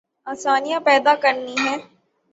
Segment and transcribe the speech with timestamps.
[0.31, 1.77] آسانیاں پیدا کرنی ہیں۔